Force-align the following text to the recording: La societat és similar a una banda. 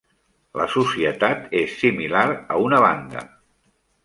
La 0.61 0.65
societat 0.75 1.53
és 1.59 1.75
similar 1.83 2.25
a 2.33 2.59
una 2.71 2.81
banda. 2.87 3.25